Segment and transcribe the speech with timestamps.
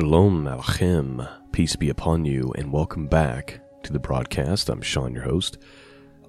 [0.00, 4.70] Shalom Aleichem, peace be upon you, and welcome back to the broadcast.
[4.70, 5.58] I'm Sean, your host.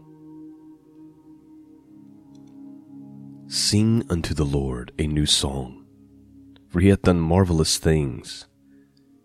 [3.47, 5.85] Sing unto the Lord a new song,
[6.68, 8.47] for he hath done marvelous things.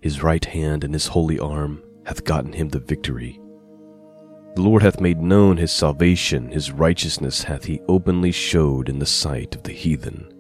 [0.01, 3.41] His right hand and his holy arm hath gotten him the victory.
[4.55, 9.07] The Lord hath made known his salvation, his righteousness hath he openly showed in the
[9.07, 10.34] sight of the heathen.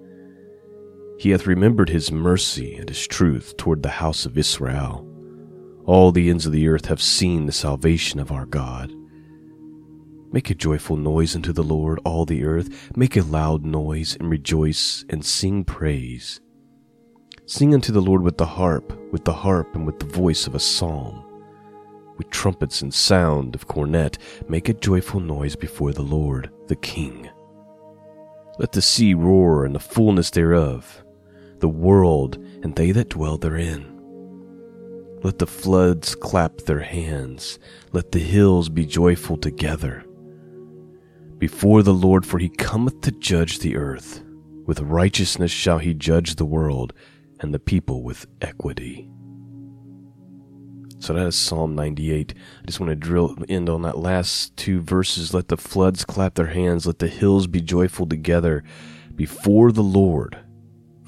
[1.25, 5.09] He hath remembered his mercy and his truth toward the house of Israel.
[5.87, 8.93] All the ends of the earth have seen the salvation of our God.
[10.31, 12.95] Make a joyful noise unto the Lord, all the earth.
[12.95, 16.43] Make a loud noise and rejoice and sing praise.
[17.47, 20.55] Sing unto the Lord with the harp, with the harp and with the voice of
[20.55, 21.25] a psalm.
[22.19, 27.31] With trumpets and sound of cornet, make a joyful noise before the Lord, the King.
[28.59, 31.04] Let the sea roar and the fullness thereof,
[31.65, 33.87] the world and they that dwell therein.
[35.23, 37.59] Let the floods clap their hands,
[37.93, 40.05] let the hills be joyful together
[41.39, 44.23] before the Lord, for he cometh to judge the earth.
[44.67, 46.93] With righteousness shall he judge the world,
[47.41, 49.09] and the people with equity.
[50.99, 52.35] So that is Psalm 98.
[52.63, 55.33] I just want to drill end on that last two verses.
[55.33, 58.63] Let the floods clap their hands, let the hills be joyful together
[59.17, 60.44] before the Lord,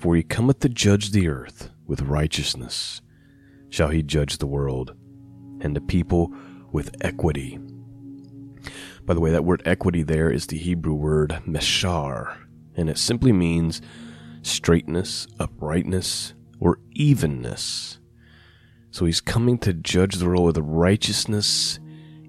[0.07, 1.69] for he cometh to judge the earth.
[1.85, 3.03] With righteousness
[3.71, 4.95] shall he judge the world,
[5.61, 6.33] and the people
[6.71, 7.59] with equity.
[9.05, 12.37] By the way, that word equity there is the Hebrew word meshar,
[12.77, 13.83] and it simply means
[14.43, 17.99] straightness, uprightness, or evenness.
[18.93, 21.81] So he's coming to judge the world with righteousness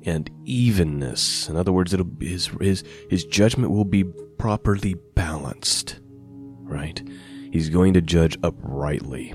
[0.03, 1.47] and evenness.
[1.47, 5.99] In other words, his, his, his judgment will be properly balanced,
[6.63, 7.07] right?
[7.51, 9.33] He's going to judge uprightly.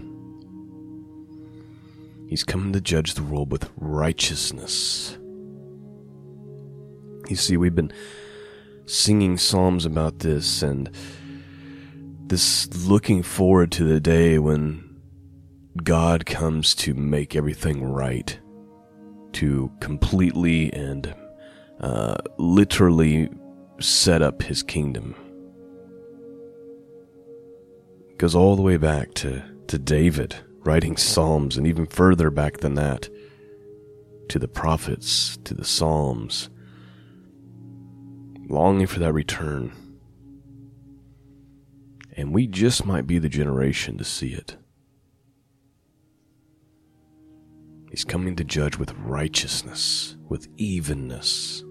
[2.29, 5.19] He's coming to judge the world with righteousness.
[7.29, 7.93] You see, we've been
[8.87, 10.91] singing psalms about this and
[12.27, 15.01] this looking forward to the day when
[15.83, 18.39] God comes to make everything right,
[19.33, 21.15] to completely and
[21.81, 23.29] uh, literally
[23.81, 25.15] set up his kingdom.
[28.23, 32.75] Goes all the way back to, to David writing psalms, and even further back than
[32.75, 33.09] that,
[34.29, 36.49] to the prophets, to the psalms
[38.49, 39.73] longing for that return.
[42.17, 44.57] And we just might be the generation to see it.
[47.91, 51.65] He's coming to judge with righteousness, with evenness.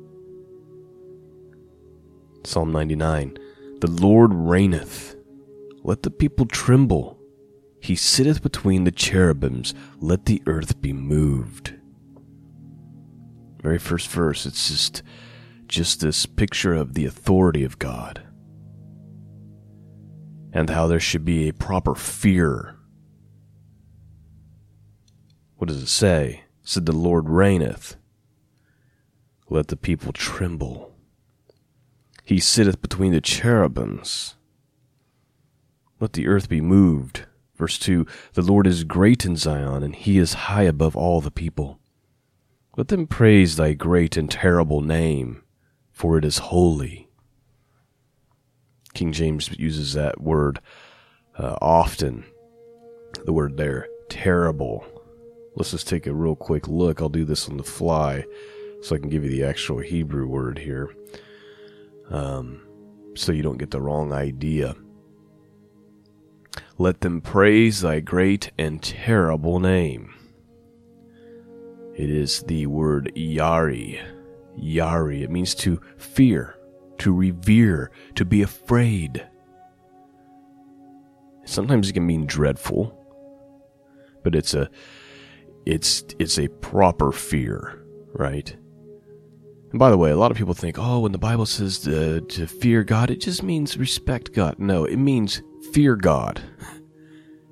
[2.44, 3.38] Psalm 99
[3.80, 5.16] The Lord reigneth.
[5.84, 7.20] Let the people tremble.
[7.82, 9.74] He sitteth between the cherubims.
[10.00, 11.74] Let the earth be moved.
[13.62, 15.04] Very first verse, it's just
[15.68, 18.22] just this picture of the authority of God
[20.52, 22.76] and how there should be a proper fear.
[25.56, 26.44] What does it say?
[26.62, 27.96] It said the Lord reigneth.
[29.50, 30.94] Let the people tremble.
[32.24, 34.36] He sitteth between the cherubims.
[36.02, 37.26] Let the earth be moved.
[37.56, 41.32] Verse 2 The Lord is great in Zion, and he is high above all the
[41.32, 41.80] people.
[42.76, 45.44] Let them praise thy great and terrible name,
[45.92, 47.08] for it is holy.
[48.96, 50.60] King James uses that word
[51.38, 52.26] uh, often.
[53.26, 54.84] The word there, terrible.
[55.56, 57.00] Let's just take a real quick look.
[57.00, 58.26] I'll do this on the fly
[58.82, 60.90] so I can give you the actual Hebrew word here.
[62.10, 62.62] Um,
[63.14, 64.76] so you don't get the wrong idea.
[66.82, 70.16] Let them praise thy great and terrible name.
[71.96, 74.02] It is the word yari.
[74.60, 75.22] Yari.
[75.22, 76.58] It means to fear,
[76.98, 79.28] to revere, to be afraid.
[81.46, 82.98] Sometimes it can mean dreadful,
[84.24, 84.68] but it's a
[85.68, 88.58] it's it's a proper fear, right?
[89.70, 92.22] And by the way, a lot of people think, oh, when the Bible says to,
[92.22, 94.58] to fear God, it just means respect God.
[94.58, 96.42] No, it means fear God.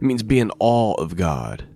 [0.02, 1.68] It means be in awe of God.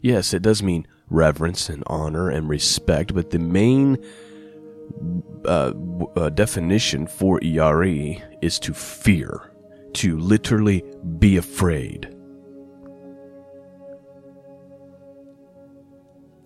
[0.00, 3.96] Yes, it does mean reverence and honor and respect, but the main
[5.44, 5.72] uh,
[6.16, 9.52] uh, definition for ERE is to fear,
[9.94, 10.84] to literally
[11.18, 12.14] be afraid.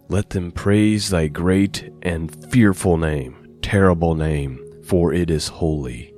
[0.09, 6.12] Let them praise thy great and fearful name, terrible name, for it is holy.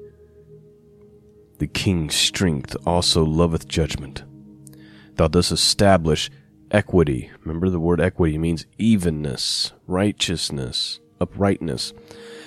[1.59, 4.25] The king's strength also loveth judgment.
[5.17, 6.31] Thou dost establish
[6.71, 7.31] equity.
[7.45, 11.93] Remember the word equity means evenness, righteousness, uprightness.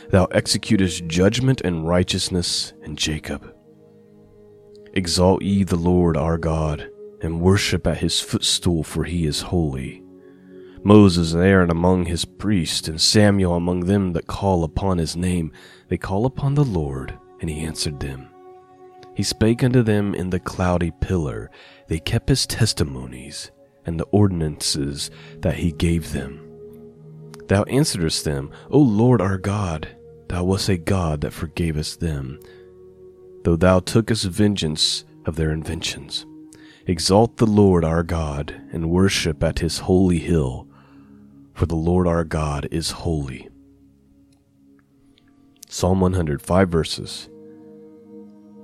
[0.09, 3.53] Thou executest judgment and righteousness in Jacob.
[4.93, 6.89] Exalt ye the Lord our God,
[7.21, 10.03] and worship at his footstool, for he is holy.
[10.83, 15.51] Moses and Aaron among his priests, and Samuel among them that call upon his name.
[15.87, 18.29] They call upon the Lord, and he answered them.
[19.17, 21.49] He spake unto them in the cloudy pillar.
[21.87, 23.49] They kept his testimonies
[23.83, 25.09] and the ordinances
[25.39, 26.39] that he gave them.
[27.47, 29.87] Thou answeredst them, O Lord our God,
[30.29, 32.39] thou wast a God that forgavest them,
[33.43, 36.27] though thou tookest vengeance of their inventions.
[36.85, 40.67] Exalt the Lord our God, and worship at his holy hill,
[41.55, 43.49] for the Lord our God is holy.
[45.67, 47.29] Psalm 105 verses.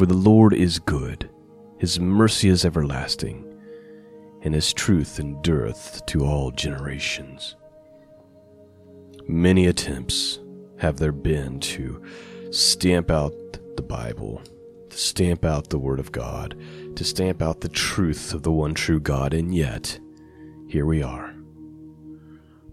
[0.00, 1.28] For the Lord is good,
[1.76, 3.44] his mercy is everlasting,
[4.40, 7.54] and his truth endureth to all generations.
[9.28, 10.38] Many attempts
[10.78, 12.02] have there been to
[12.50, 13.34] stamp out
[13.76, 14.40] the Bible,
[14.88, 16.58] to stamp out the Word of God,
[16.96, 20.00] to stamp out the truth of the one true God, and yet,
[20.66, 21.34] here we are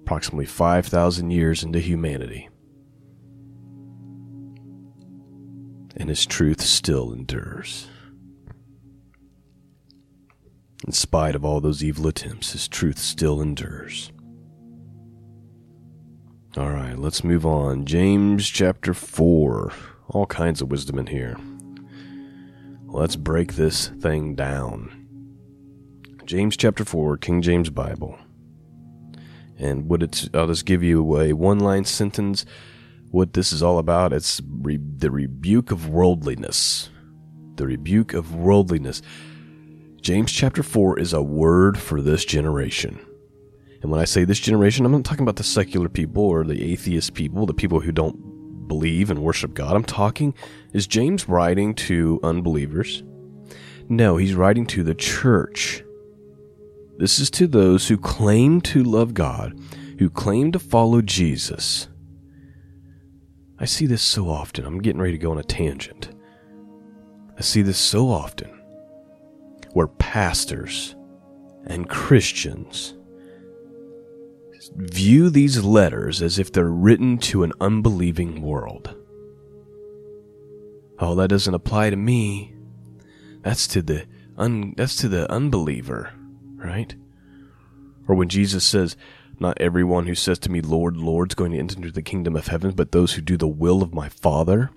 [0.01, 2.47] approximately 5,000 years into humanity.
[5.97, 7.87] And his truth still endures.
[10.85, 14.11] In spite of all those evil attempts, his truth still endures.
[16.55, 17.85] All right, let's move on.
[17.85, 19.73] James chapter 4.
[20.09, 21.37] All kinds of wisdom in here.
[22.85, 25.07] Let's break this thing down.
[26.25, 28.17] James chapter 4, King James Bible.
[29.59, 32.45] And what it's, I'll just give you a one line sentence.
[33.11, 36.89] What this is all about, it's re- the rebuke of worldliness.
[37.55, 39.01] The rebuke of worldliness.
[40.01, 42.99] James chapter 4 is a word for this generation.
[43.81, 46.71] And when I say this generation, I'm not talking about the secular people or the
[46.71, 49.75] atheist people, the people who don't believe and worship God.
[49.75, 50.33] I'm talking,
[50.73, 53.03] is James writing to unbelievers?
[53.89, 55.83] No, he's writing to the church.
[56.97, 59.57] This is to those who claim to love God,
[59.99, 61.87] who claim to follow Jesus.
[63.59, 64.65] I see this so often.
[64.65, 66.09] I'm getting ready to go on a tangent.
[67.37, 68.49] I see this so often
[69.73, 70.95] where pastors
[71.65, 72.93] and Christians
[74.75, 78.95] view these letters as if they're written to an unbelieving world.
[80.99, 82.53] Oh, that doesn't apply to me.
[83.41, 86.11] That's to the un- that's to the unbeliever
[86.57, 86.95] right?
[88.07, 88.95] Or when Jesus says,
[89.39, 92.47] Not everyone who says to me, Lord, Lord, is going to enter the kingdom of
[92.47, 94.71] heaven, but those who do the will of my Father.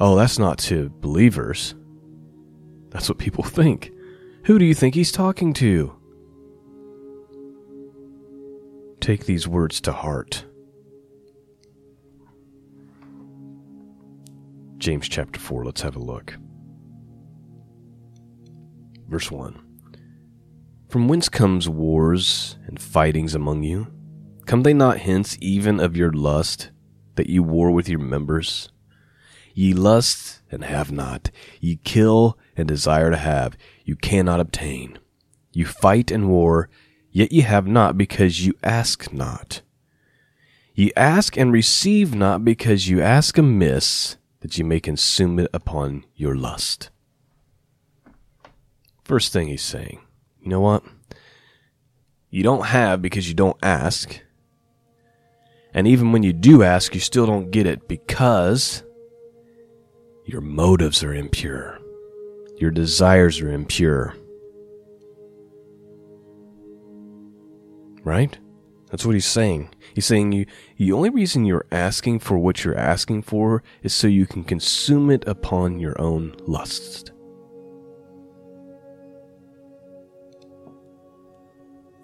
[0.00, 1.74] Oh, that's not to believers.
[2.90, 3.92] That's what people think.
[4.44, 5.96] Who do you think he's talking to?
[9.06, 10.44] take these words to heart.
[14.78, 16.36] James chapter 4, let's have a look.
[19.08, 19.65] Verse 1
[20.96, 23.88] From whence comes wars and fightings among you?
[24.46, 26.70] Come they not hence even of your lust,
[27.16, 28.70] that ye war with your members?
[29.52, 34.98] Ye lust and have not, ye kill and desire to have, you cannot obtain.
[35.52, 36.70] You fight and war,
[37.10, 39.60] yet ye have not because you ask not.
[40.74, 46.06] Ye ask and receive not because you ask amiss, that ye may consume it upon
[46.14, 46.88] your lust.
[49.04, 50.00] First thing he's saying,
[50.46, 50.84] you know what?
[52.30, 54.20] You don't have because you don't ask.
[55.74, 58.84] And even when you do ask, you still don't get it because
[60.24, 61.80] your motives are impure.
[62.58, 64.14] Your desires are impure.
[68.04, 68.38] Right?
[68.92, 69.70] That's what he's saying.
[69.96, 74.06] He's saying you the only reason you're asking for what you're asking for is so
[74.06, 77.10] you can consume it upon your own lust.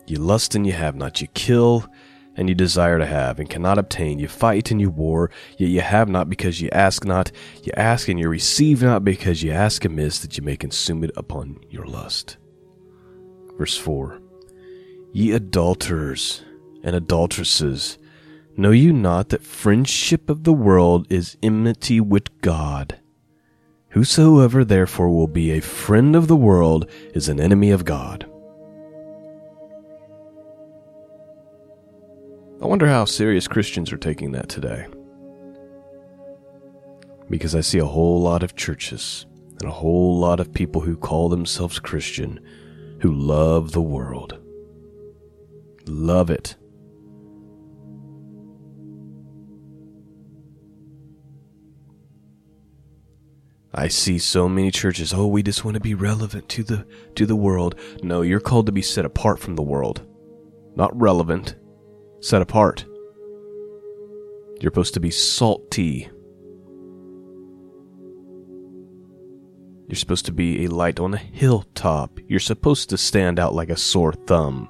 [0.06, 1.20] You lust and you have not.
[1.20, 1.86] You kill
[2.36, 4.18] and you desire to have and cannot obtain.
[4.18, 7.30] You fight and you war, yet you have not because you ask not.
[7.62, 11.10] You ask and you receive not because you ask amiss that you may consume it
[11.16, 12.36] upon your lust.
[13.58, 14.20] Verse 4
[15.12, 16.42] Ye adulterers
[16.82, 17.98] and adulteresses,
[18.56, 22.98] know you not that friendship of the world is enmity with God?
[23.90, 28.26] Whosoever therefore will be a friend of the world is an enemy of God.
[32.62, 34.86] I wonder how serious Christians are taking that today.
[37.28, 39.26] Because I see a whole lot of churches
[39.60, 42.38] and a whole lot of people who call themselves Christian
[43.00, 44.38] who love the world.
[45.88, 46.54] Love it.
[53.74, 57.26] I see so many churches, oh, we just want to be relevant to the to
[57.26, 57.74] the world.
[58.04, 60.06] No, you're called to be set apart from the world.
[60.76, 61.56] Not relevant,
[62.22, 62.86] set apart.
[64.60, 66.08] You're supposed to be salty.
[69.88, 72.18] You're supposed to be a light on a hilltop.
[72.28, 74.68] You're supposed to stand out like a sore thumb.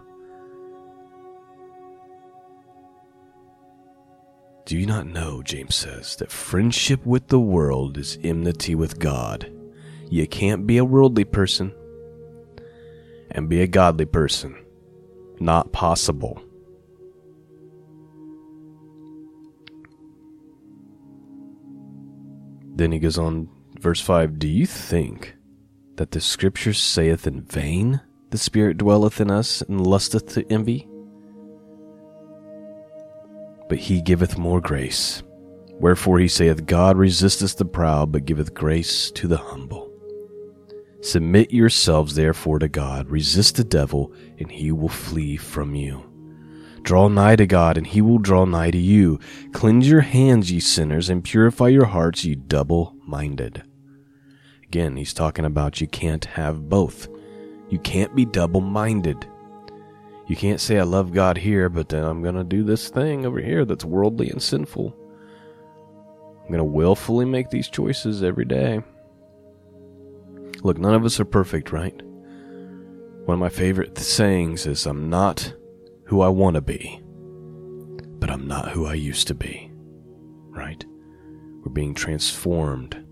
[4.65, 9.53] Do you not know, James says, that friendship with the world is enmity with God?
[10.09, 11.75] You can't be a worldly person
[13.31, 14.57] and be a godly person.
[15.39, 16.43] Not possible.
[22.75, 23.49] Then he goes on,
[23.79, 25.37] verse 5 Do you think
[25.97, 28.01] that the scripture saith in vain,
[28.31, 30.89] The Spirit dwelleth in us and lusteth to envy?
[33.69, 35.23] But he giveth more grace.
[35.81, 39.91] Wherefore he saith, God resisteth the proud, but giveth grace to the humble.
[41.01, 46.12] Submit yourselves therefore to God, resist the devil, and he will flee from you.
[46.83, 49.21] Draw nigh to God, and he will draw nigh to you.
[49.53, 53.63] Cleanse your hands, ye sinners, and purify your hearts, ye double minded.
[54.65, 57.09] Again, he's talking about you can't have both.
[57.69, 59.27] You can't be double minded.
[60.27, 63.27] You can't say, I love God here, but then I'm going to do this thing
[63.27, 64.97] over here that's worldly and sinful.
[66.43, 68.83] I'm going to willfully make these choices every day.
[70.63, 72.01] Look, none of us are perfect, right?
[73.25, 75.55] One of my favorite sayings is, I'm not
[76.13, 77.01] who I want to be,
[78.19, 79.73] but I'm not who I used to be.
[80.51, 80.85] Right?
[81.65, 83.03] We're being transformed.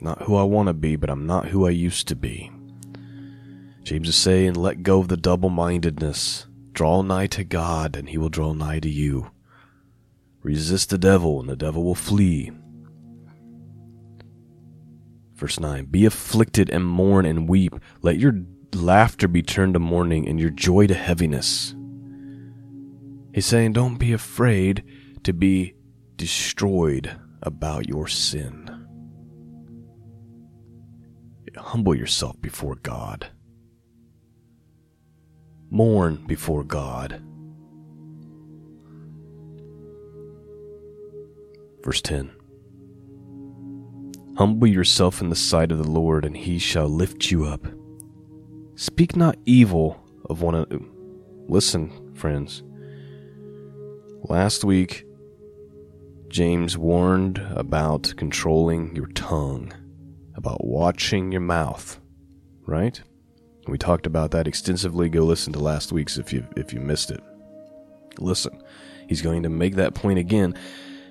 [0.00, 2.52] Not who I want to be, but I'm not who I used to be.
[3.82, 6.46] James is saying, let go of the double mindedness.
[6.70, 9.32] Draw nigh to God, and he will draw nigh to you.
[10.40, 12.52] Resist the devil, and the devil will flee.
[15.34, 17.74] Verse 9 Be afflicted and mourn and weep.
[18.02, 18.34] Let your
[18.74, 21.74] laughter be turned to mourning and your joy to heaviness.
[23.32, 24.84] He's saying, don't be afraid
[25.24, 25.74] to be
[26.16, 28.70] destroyed about your sin.
[31.56, 33.28] Humble yourself before God.
[35.70, 37.22] Mourn before God.
[41.82, 42.30] Verse 10
[44.36, 47.66] Humble yourself in the sight of the Lord, and he shall lift you up.
[48.76, 50.80] Speak not evil of one another.
[51.46, 52.62] Listen, friends.
[54.24, 55.04] Last week,
[56.28, 59.72] James warned about controlling your tongue,
[60.34, 62.00] about watching your mouth,
[62.66, 63.00] right?
[63.68, 65.08] We talked about that extensively.
[65.08, 67.20] Go listen to last week's if you if you missed it.
[68.18, 68.60] Listen,
[69.08, 70.58] he's going to make that point again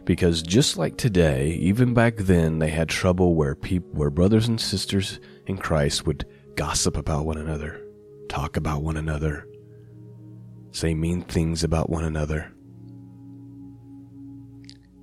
[0.04, 4.60] because just like today, even back then they had trouble where people where brothers and
[4.60, 7.82] sisters in Christ would gossip about one another,
[8.30, 9.48] talk about one another,
[10.72, 12.52] say mean things about one another.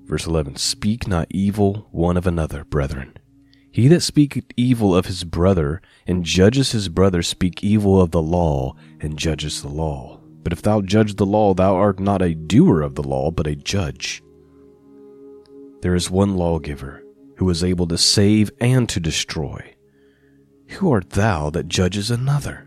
[0.05, 3.17] Verse 11 Speak not evil one of another, brethren.
[3.71, 8.23] He that speaketh evil of his brother and judges his brother speak evil of the
[8.23, 10.21] law and judges the law.
[10.43, 13.47] But if thou judge the law, thou art not a doer of the law, but
[13.47, 14.23] a judge.
[15.83, 17.05] There is one lawgiver
[17.37, 19.75] who is able to save and to destroy.
[20.73, 22.67] Who art thou that judges another?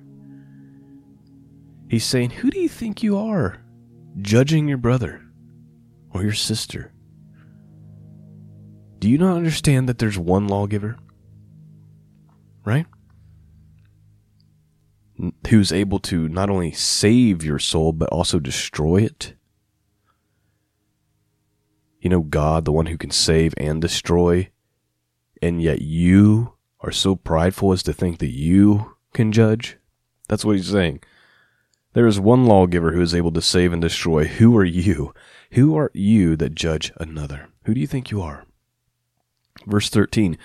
[1.89, 3.61] He's saying, Who do you think you are,
[4.21, 5.21] judging your brother
[6.11, 6.91] or your sister?
[8.99, 10.97] Do you not understand that there's one lawgiver?
[12.65, 12.85] Right?
[15.49, 19.35] Who's able to not only save your soul, but also destroy it?
[22.01, 24.49] You know, God, the one who can save and destroy,
[25.41, 26.52] and yet you
[26.83, 29.77] are so prideful as to think that you can judge?
[30.27, 31.01] That's what he's saying.
[31.93, 34.25] There is one lawgiver who is able to save and destroy.
[34.25, 35.13] Who are you?
[35.51, 37.49] Who are you that judge another?
[37.65, 38.45] Who do you think you are?
[39.65, 40.37] Verse 13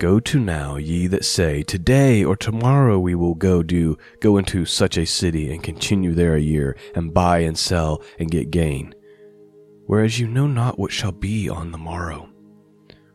[0.00, 4.64] Go to now, ye that say, Today or tomorrow we will go do, go into
[4.66, 8.92] such a city and continue there a year, and buy and sell and get gain.
[9.86, 12.28] Whereas you know not what shall be on the morrow.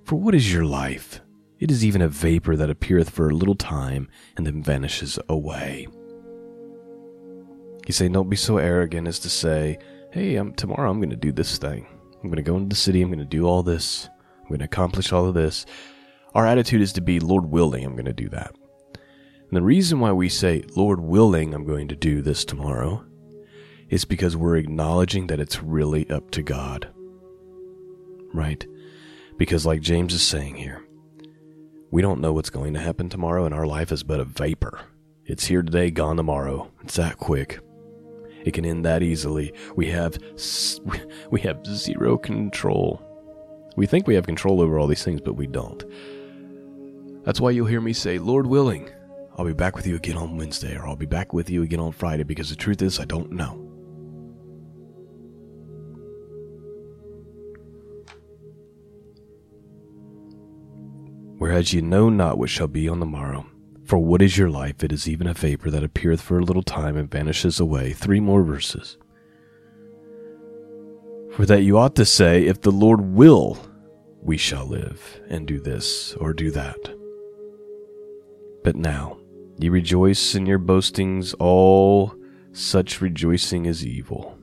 [0.06, 1.20] For what is your life?
[1.60, 5.88] It is even a vapor that appeareth for a little time and then vanishes away.
[7.86, 9.78] He's saying, Don't be so arrogant as to say,
[10.12, 11.86] Hey, I'm, tomorrow I'm going to do this thing.
[12.24, 13.02] I'm going to go into the city.
[13.02, 14.10] I'm going to do all this.
[14.42, 15.66] I'm going to accomplish all of this.
[16.34, 18.56] Our attitude is to be, Lord willing, I'm going to do that.
[18.94, 23.04] And the reason why we say, Lord willing, I'm going to do this tomorrow,
[23.90, 26.90] is because we're acknowledging that it's really up to God.
[28.34, 28.66] Right?
[29.38, 30.86] Because, like James is saying here,
[31.92, 34.80] we don't know what's going to happen tomorrow, and our life is but a vapor.
[35.26, 36.72] It's here today, gone tomorrow.
[36.82, 37.60] It's that quick.
[38.44, 39.54] It can end that easily.
[39.76, 40.18] We have
[41.32, 43.06] we have zero control.
[43.76, 45.84] We think we have control over all these things, but we don't.
[47.24, 48.90] That's why you'll hear me say, Lord willing,
[49.38, 51.80] I'll be back with you again on Wednesday, or I'll be back with you again
[51.80, 53.69] on Friday, because the truth is, I don't know.
[61.50, 63.48] Whereas ye know not what shall be on the morrow.
[63.84, 64.84] For what is your life?
[64.84, 67.92] It is even a vapor that appeareth for a little time and vanishes away.
[67.92, 68.98] Three more verses.
[71.32, 73.58] For that you ought to say, If the Lord will,
[74.22, 76.78] we shall live, and do this or do that.
[78.64, 79.18] But now,
[79.58, 82.14] ye rejoice in your boastings, all
[82.52, 84.38] such rejoicing is evil.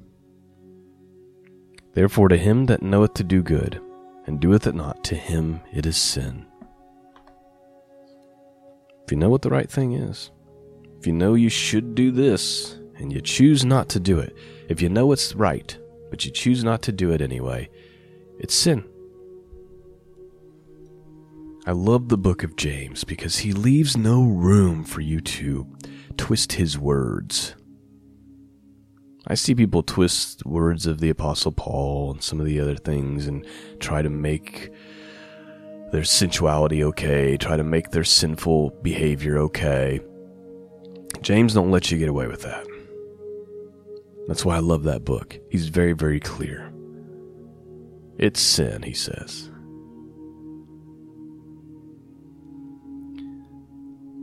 [1.95, 3.81] Therefore, to him that knoweth to do good,
[4.27, 6.47] and doeth it not, to him it is sin.
[9.07, 10.33] If you know what the right thing is,
[10.99, 14.37] if you know you should do this and you choose not to do it,
[14.69, 15.79] if you know it's right,
[16.11, 17.71] but you choose not to do it anyway,
[18.41, 18.85] it's sin.
[21.69, 25.69] I love the book of James because he leaves no room for you to
[26.17, 27.55] twist his words.
[29.29, 33.29] I see people twist words of the Apostle Paul and some of the other things
[33.29, 33.47] and
[33.79, 34.73] try to make
[35.93, 40.01] their sensuality okay, try to make their sinful behavior okay.
[41.21, 42.67] James don't let you get away with that.
[44.27, 45.39] That's why I love that book.
[45.51, 46.73] He's very, very clear.
[48.19, 49.51] It's sin, he says.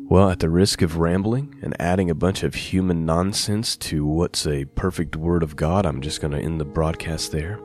[0.10, 4.46] Well, at the risk of rambling and adding a bunch of human nonsense to what's
[4.46, 7.60] a perfect word of God, I'm just going to end the broadcast there.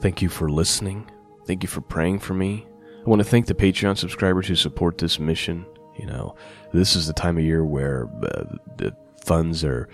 [0.00, 1.10] Thank you for listening.
[1.46, 2.67] Thank you for praying for me.
[3.08, 5.64] I want to thank the Patreon subscribers who support this mission.
[5.96, 6.36] You know,
[6.74, 8.44] this is the time of year where uh,
[8.76, 8.94] the
[9.24, 9.88] funds are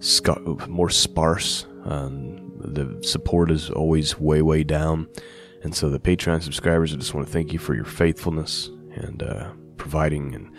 [0.00, 1.64] sc- more sparse.
[1.86, 5.08] Um, the support is always way, way down.
[5.62, 9.22] And so, the Patreon subscribers, I just want to thank you for your faithfulness and
[9.22, 10.52] uh, providing and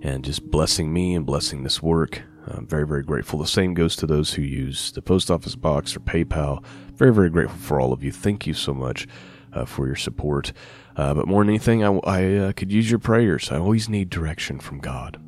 [0.00, 2.22] and just blessing me and blessing this work.
[2.46, 3.38] I'm very, very grateful.
[3.38, 6.64] The same goes to those who use the post office box or PayPal.
[6.94, 8.10] Very, very grateful for all of you.
[8.10, 9.06] Thank you so much
[9.52, 10.52] uh, for your support.
[10.96, 13.50] Uh, but more than anything, I, I uh, could use your prayers.
[13.52, 15.20] I always need direction from God.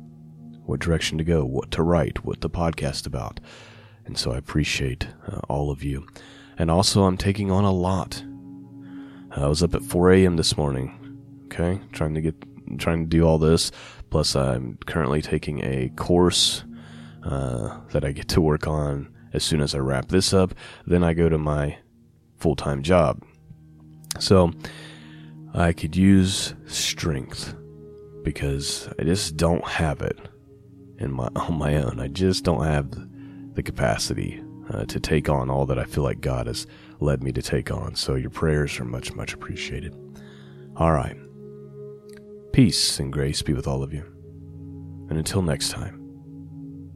[0.65, 3.39] What direction to go, what to write, what to podcast about.
[4.05, 6.07] And so I appreciate uh, all of you.
[6.57, 8.23] And also, I'm taking on a lot.
[9.31, 10.37] I was up at 4 a.m.
[10.37, 12.35] this morning, okay, trying to get,
[12.79, 13.71] trying to do all this.
[14.09, 16.63] Plus, I'm currently taking a course
[17.23, 20.53] uh, that I get to work on as soon as I wrap this up,
[20.85, 21.77] then I go to my
[22.37, 23.23] full time job.
[24.19, 24.51] So
[25.53, 27.55] I could use strength
[28.23, 30.17] because I just don't have it
[30.97, 31.99] in my on my own.
[31.99, 32.89] I just don't have
[33.55, 36.67] the capacity uh, to take on all that I feel like God has
[36.99, 37.95] led me to take on.
[37.95, 39.95] So your prayers are much much appreciated.
[40.75, 41.17] All right.
[42.53, 44.03] Peace and grace be with all of you.
[45.09, 45.99] And until next time,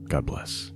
[0.10, 0.73] God bless.